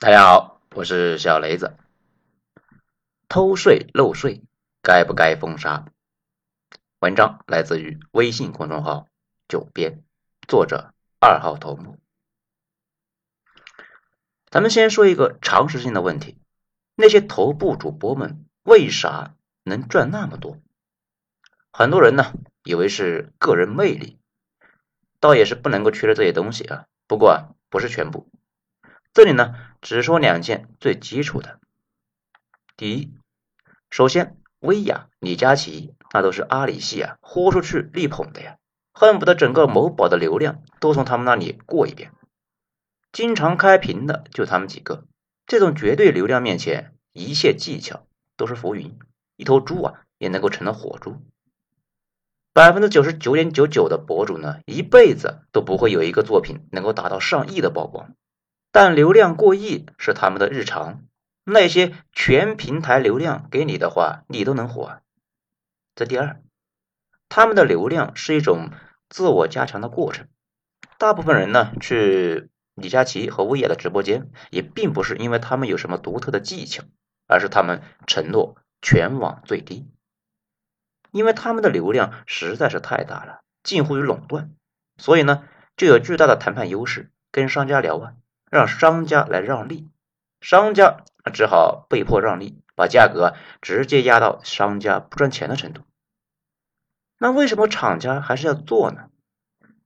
[0.00, 1.76] 大家好，我是小雷子。
[3.28, 4.44] 偷税漏税
[4.80, 5.86] 该不该封杀？
[7.00, 9.08] 文章来自于微信公众号
[9.48, 10.04] “九编”，
[10.46, 11.98] 作者二号头目。
[14.48, 16.38] 咱们先说一个常识性的问题：
[16.94, 19.34] 那些头部主播们为啥
[19.64, 20.60] 能赚那么多？
[21.72, 24.20] 很多人呢以为是个人魅力，
[25.18, 26.86] 倒也是不能够缺了这些东西啊。
[27.08, 28.30] 不过啊，不是全部。
[29.12, 31.58] 这里呢，只说两件最基础的。
[32.76, 33.12] 第一，
[33.90, 38.58] 首先，薇娅、李佳琦那都是阿里系啊，豁出去力捧的呀，
[38.92, 42.12] 恨不得整个某宝的流量都从他们那里过一遍。
[43.10, 45.04] 经常开屏的就他们几个，
[45.46, 48.96] 这种绝对流量面前，一切技巧都是浮云，
[49.36, 51.20] 一头猪啊也能够成了火猪。
[52.52, 58.14] 百分之九十九点九九的博主呢，一辈子都不会有一个作品能够达到上亿的曝光。
[58.70, 61.02] 但流量过亿是他们的日常，
[61.44, 65.00] 那些全平台流量给你的话，你都能火。
[65.94, 66.40] 这第二，
[67.28, 68.70] 他们的流量是一种
[69.08, 70.28] 自我加强的过程。
[70.98, 76.84] 大部分人呢去李佳琦和薇娅的直播间，也并不是因为他们有什么独特的技巧，
[77.26, 79.88] 而是他们承诺全网最低，
[81.10, 84.52] 因为他们的流量实在是太大了，近乎于垄断，
[84.98, 88.14] 所以呢就有巨大的谈判优势，跟商家聊啊。
[88.50, 89.88] 让商家来让利，
[90.40, 95.82] 商家只好被迫让利，把价格直接压到商家不赚钱的程度。
[97.18, 99.08] 那为什么厂家还是要做呢？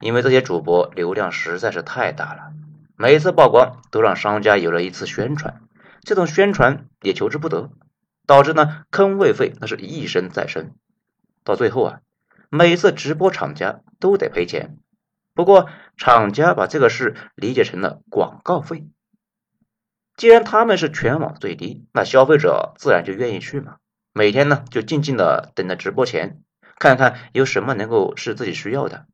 [0.00, 2.52] 因为这些主播流量实在是太大了，
[2.96, 5.60] 每次曝光都让商家有了一次宣传，
[6.02, 7.70] 这种宣传也求之不得，
[8.26, 10.74] 导致呢坑位费那是一生再生，
[11.44, 12.00] 到最后啊，
[12.48, 14.78] 每次直播厂家都得赔钱。
[15.38, 18.88] 不过，厂家把这个事理解成了广告费。
[20.16, 23.76] 既然他们是全网最低，那消费者自然就愿意去嘛。
[24.12, 26.42] 每天呢，就静静的等着直播前，
[26.80, 29.06] 看看有什么能够是自己需要的，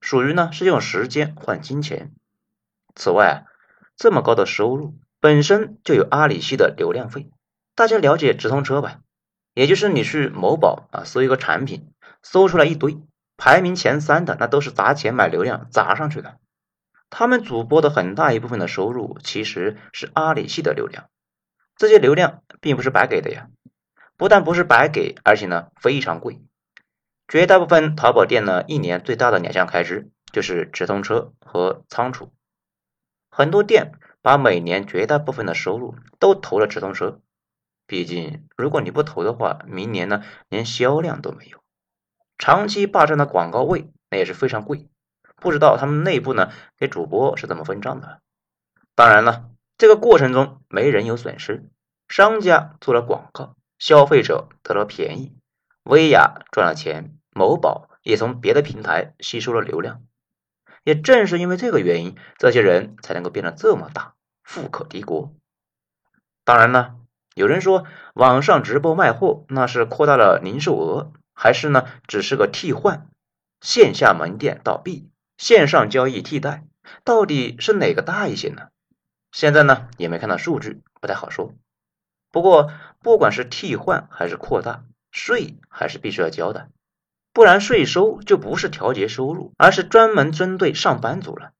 [0.00, 2.12] 属于呢是用时间换金钱。
[2.94, 3.44] 此外，
[3.96, 7.32] 这么高的收入本身就有阿里系的流量费。
[7.74, 9.00] 大家了解直通车吧？
[9.54, 11.90] 也就是你去某宝啊搜一个产品，
[12.22, 12.96] 搜出来一堆。
[13.36, 16.38] 排名前三的那都是砸钱买流量砸上去的，
[17.10, 21.08] 他们主播的很大一部分的收入其实是阿里系的流量，
[21.76, 23.48] 这些流量并不是白给的呀，
[24.16, 26.40] 不但不是白给，而且呢非常贵。
[27.26, 32.32] 绝大部分淘宝店呢一年最大的两项开支就是直通车和仓储，
[33.30, 33.92] 很多店
[34.22, 37.20] 把每年绝大部分的收入都投了直通车，
[37.86, 41.63] 毕竟如果你不投的话，明年呢连销量都没有。
[42.38, 44.88] 长期霸占的广告位，那也是非常贵。
[45.36, 48.20] 不知道他们内部呢给主播是怎么分账的？
[48.94, 51.68] 当然了，这个过程中没人有损失，
[52.08, 55.36] 商家做了广告，消费者得了便宜，
[55.82, 60.02] 薇娅赚了钱，某宝也从别的平台吸收了流量。
[60.84, 65.34] 也正是因为这个原因，这些人才能够变得这么大，富可敌国。
[66.44, 66.96] 当然了，
[67.34, 67.84] 有人说
[68.14, 71.12] 网上直播卖货，那是扩大了零售额。
[71.34, 73.08] 还是呢，只是个替换，
[73.60, 76.64] 线下门店倒闭，线上交易替代，
[77.04, 78.68] 到底是哪个大一些呢？
[79.32, 81.54] 现在呢也没看到数据，不太好说。
[82.30, 86.68] 不过不管是替换还是扩大，税还是必须要交的，
[87.32, 91.50] 不然税收就不是调节收入，而是专门针对上班族了。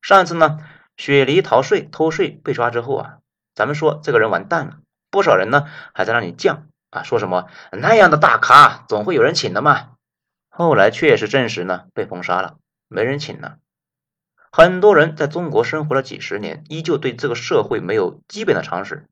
[0.00, 0.58] 上一次呢，
[0.96, 3.18] 雪梨逃税偷税被抓之后啊，
[3.54, 4.78] 咱们说这个人完蛋了，
[5.10, 6.62] 不少人呢还在那里犟。
[6.92, 9.92] 啊，说什么那样的大咖总会有人请的嘛？
[10.50, 13.56] 后来确实证实呢，被封杀了，没人请了。
[14.50, 19.08] 很多人在中国生活了几十年，依旧对这个社会没有基本的常识。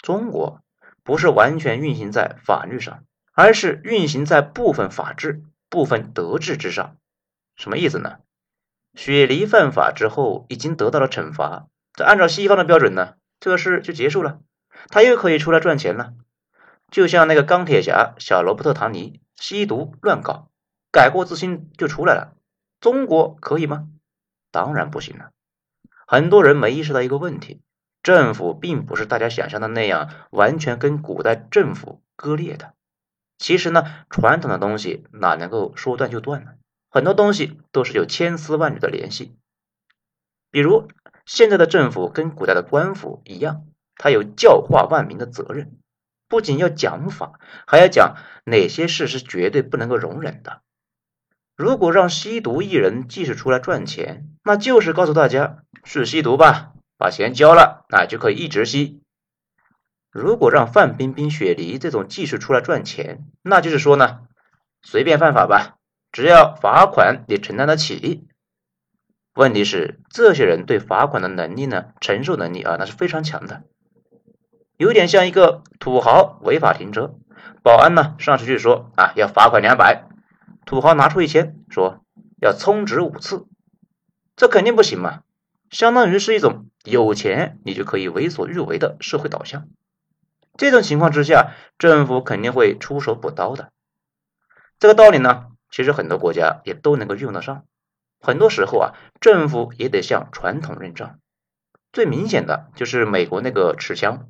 [0.00, 0.60] 中国
[1.02, 3.02] 不是完全运行在法律上，
[3.32, 6.94] 而是运行在部分法治、部分德治之上。
[7.56, 8.18] 什么意思呢？
[8.94, 14.38] 雪梨犯法之后已经得到了惩罚，这按照西方的标准呢，这个事就结束了，
[14.88, 16.12] 他又可以出来赚钱了。
[16.90, 20.50] 就像那个钢铁侠小罗伯特·唐尼吸毒乱搞，
[20.90, 22.34] 改过自新就出来了。
[22.80, 23.88] 中国可以吗？
[24.50, 25.30] 当然不行了。
[26.06, 27.60] 很多人没意识到一个问题：
[28.02, 32.72] 政府并不是大家想象的那样完全跟古代政府割裂的。
[33.36, 36.52] 其实呢，传统的东西哪能够说断就断呢？
[36.88, 39.36] 很多东西都是有千丝万缕的联系。
[40.50, 40.88] 比如
[41.26, 45.78] 现在的政府跟古代的官府一样，它有教化万民的责任。
[46.28, 50.62] 不仅要讲法，还要讲哪些事是绝对不能够容忍的。
[51.56, 59.02] 如果让吸毒艺人继续出来赚钱，那就是告诉大家去吸毒吧，把钱交了，那就可以一直吸。
[60.10, 64.20] 如果让范冰冰、雪梨这种技术出来赚钱，那就是说呢，
[64.82, 65.78] 随便犯法吧，
[66.12, 68.28] 只要罚款你承担得起。
[69.34, 73.64] 问题是，这些人对罚款的能力呢，承受能力啊，那是非常强的，
[74.78, 77.16] 有点像一个土豪违法停车，
[77.64, 80.04] 保安呢上去就说啊要罚款两百，
[80.64, 82.04] 土豪拿出一千说
[82.40, 83.46] 要充值五次，
[84.36, 85.24] 这肯定不行嘛，
[85.68, 89.68] 相当于是一种有钱你就可以为所欲为的社会导向。
[90.56, 93.72] 这种情况之下，政府肯定会出手补刀的。
[94.78, 97.64] 这个道理呢，其实很多国家也都能够用得上。
[98.20, 101.18] 很多时候啊，政府也得向传统认账。
[101.92, 104.28] 最明显的就是美国那个持枪，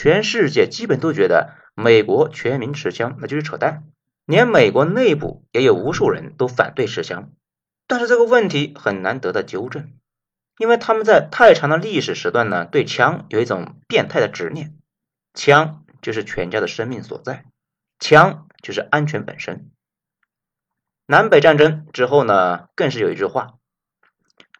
[0.00, 3.82] 全世界基本都觉得美国全民持枪那就是扯淡，
[4.26, 7.32] 连美国内部也有无数人都反对持枪。
[7.88, 9.90] 但是这个问题很难得到纠正，
[10.56, 14.76] 因为他们在太长的历史时段呢，对枪有一种变态的执念。
[15.34, 17.46] 枪就是全家的生命所在，
[17.98, 19.68] 枪就是安全本身。
[21.06, 23.54] 南北战争之后呢，更是有一句话：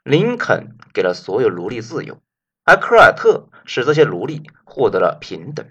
[0.02, 2.20] 林肯给了所有奴隶自由，
[2.68, 5.66] 而科尔特使这些奴隶获得了平等。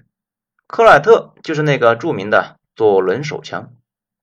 [0.65, 3.75] 科尔特就是那个著名的左轮手枪。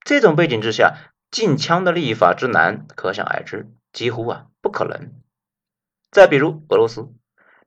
[0.05, 0.97] 这种背景之下，
[1.31, 5.13] 禁枪的立法之难，可想而知，几乎啊不可能。
[6.11, 7.13] 再比如俄罗斯。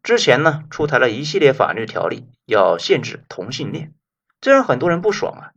[0.03, 3.93] 之前呢，出台了一系列法律条例，要限制同性恋，
[4.41, 5.51] 这让很多人不爽啊。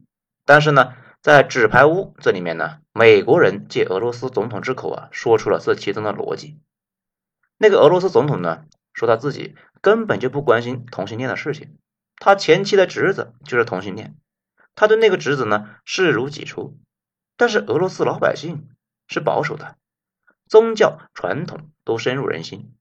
[0.45, 6.61] 但是呢，在纸牌屋这里面呢，美国人借俄罗斯总统之口啊，说出了这其中的逻辑。
[7.59, 8.65] 那个俄罗斯总统呢，
[9.01, 11.79] 说他自己根本就不关心同性恋的事情，
[12.17, 14.15] 他前妻的侄子就是同性恋，
[14.75, 16.79] 他对那个侄子呢视如己出。
[17.39, 18.69] 但是俄罗斯老百姓
[19.09, 19.79] 是保守的，
[20.47, 22.75] 宗教传统都深入人心。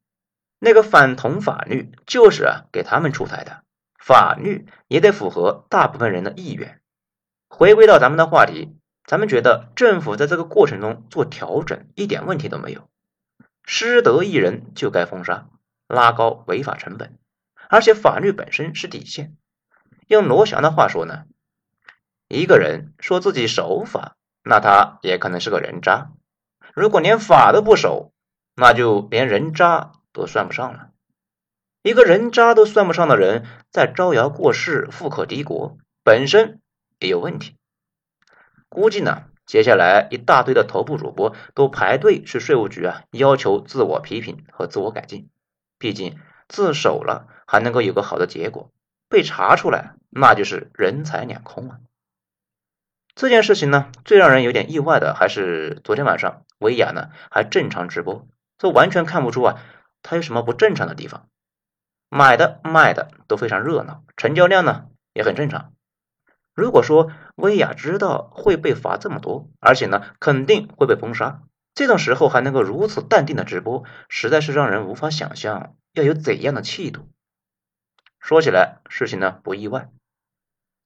[0.59, 3.63] 那个反同法律就是啊给他们出台的，
[3.97, 6.81] 法律也得符合大部分人的意愿。
[7.47, 8.75] 回归到咱们的话题，
[9.05, 12.89] 咱们觉得政府在这个过程中做调整一点问题都没有，
[13.63, 15.47] 失德一人就该封杀，
[15.89, 17.19] 拉高违法成本，
[17.69, 19.35] 而且法律本身是底线。
[20.07, 21.25] 用罗翔的话说呢，
[22.29, 26.13] 一个人说自己守法，那他也可能是个人渣；
[26.73, 28.13] 如果连法都不守，
[28.55, 29.91] 那就连人渣。
[30.11, 30.89] 都算不上了，
[31.83, 36.59] 一个人渣都算不上的人，在招摇过市、富可敌国，本身
[36.97, 37.55] 也有问题。
[38.69, 45.29] 估计呢，接下来一大堆的头部主播都排队去税务局啊，要求自我批评和自我改进。
[45.79, 48.69] 毕竟自首了还能够有个好的结果，
[49.09, 51.79] 被查出来那就是人财两空啊。
[53.15, 58.27] 这件事情呢，最让人有点意外的还是昨天晚上薇娅呢还正常直播，
[58.57, 59.61] 这完全看不出啊。
[60.03, 61.27] 她有什么不正常的地方？
[62.09, 65.73] 买的卖的都非常热闹，成交量呢也很正常。
[66.55, 71.41] 如果说薇娅知道会被罚这么多，而且呢肯定会被封杀，
[71.79, 77.07] 这种时候还能够如此淡定的直播，实在是让人无法想象要有怎样的气度。
[78.19, 79.89] 说起来，事情呢不意外。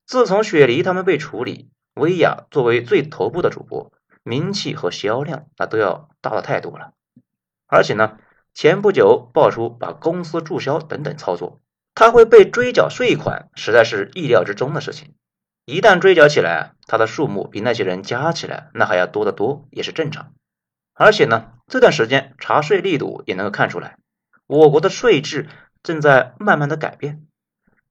[0.05, 3.91] 自从雪梨他们被处理，薇娅作为最头部的主播，
[4.21, 6.93] 名气和销量那都要大了太多了，
[7.65, 8.19] 而且呢。
[8.53, 11.59] 前不久爆出把公司注销等等操作，
[11.95, 15.15] 他会被追缴税款，实在是意料之中的事情。
[15.65, 20.35] 一旦追缴起来，他的数目比那些人加起来那还要多得多，也是正常。
[20.93, 23.97] 而且呢，这段时间查税力度也能够看出来，
[24.47, 25.49] 我国的税制
[25.81, 27.25] 正在慢慢的改变。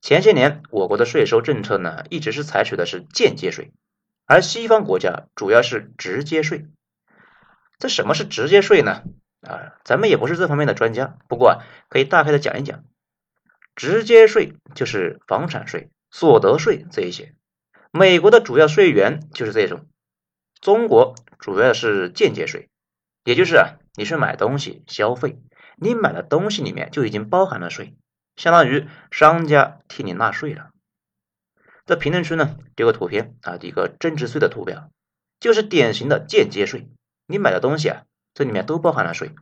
[0.00, 3.72] 前些年我国的税收政策呢，一直是采取的是间接税，
[4.26, 6.66] 而西方国家主要是直接税。
[7.78, 9.02] 这什么是直接税呢？
[9.40, 12.84] 啊，咱们也不是这方面的专家，不过啊，可以大概的讲一讲。
[13.74, 17.34] 直接税就是房产税、所得税这一些，
[17.90, 19.86] 美国的主要税源就是这种。
[20.60, 22.68] 中国主要是间接税，
[23.24, 25.38] 也就是啊，你去买东西消费，
[25.76, 27.94] 你买的东西里面就已经包含了税，
[28.36, 30.70] 相当于商家替你纳税了。
[31.84, 34.90] 在评论区呢丢个图片啊，一个增值税的图表，
[35.40, 36.88] 就是典型的间接税，
[37.26, 38.02] 你买的东西啊。
[38.34, 39.32] 这里面都包含了税。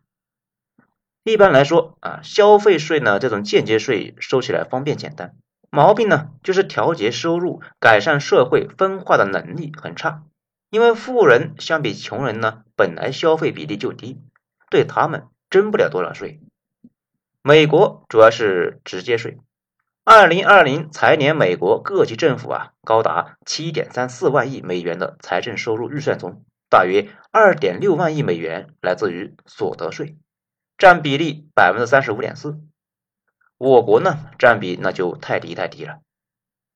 [1.23, 5.37] 一般来说啊，消费税呢这种间接税收起来方便简单，
[5.71, 10.25] 毛病呢就是调节收入、改善社会分化的能力很差。
[10.71, 14.23] 因为富人相比穷人呢，本来消费比例就低，
[14.71, 16.41] 对他们征不了多少税。
[17.43, 19.39] 美国主要是直接税。
[20.05, 26.45] 二零二零财年，美国各级政府啊高达七点三四万亿美元的财政收入预算中。
[26.69, 30.17] 大约二点六万亿美元来自于所得税，
[30.79, 32.61] 占比例百分之三十五点四。
[33.59, 35.99] 我国呢占比那就太低太低了。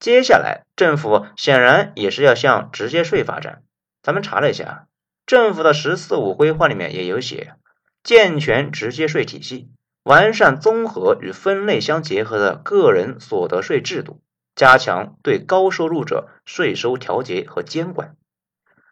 [0.00, 3.62] 接下来，政府显然也是要向直接税发展。
[4.04, 4.86] 咱们查了一下，
[5.24, 7.54] 政府的“十四五”规划里面也有写，
[8.02, 9.70] 健全直接税体系，
[10.02, 14.20] 完善综合与分类相结合的个人所得税制度，
[14.54, 18.14] 加强对高收入者税收调节和监管。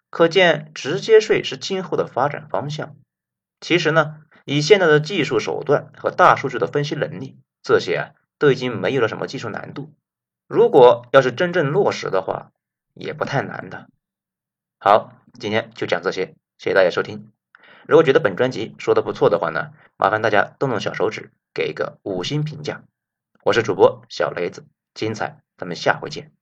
[0.08, 2.96] 可见，直接税是今后的发展方向。
[3.60, 4.16] 其实呢，
[4.46, 9.92] 以现在的技术手段和大数据的分析能力，这些啊都已经没有了什么技术难度。
[10.48, 12.50] 如果要是真正落实的话，
[12.94, 13.88] 也不太难的。
[14.84, 17.30] 好，今天就讲这些，谢谢大家收听。
[17.86, 22.82] 如果觉得本专辑说的不错的话呢，麻烦大家动动小手指，给一个五星评价。
[23.44, 26.32] 我是主播小雷子，精彩，咱们下回见。